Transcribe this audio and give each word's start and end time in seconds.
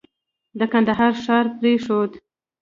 د 0.57 0.59
کندهار 0.71 1.13
ښار 1.23 1.45
پرېښود. 1.57 2.11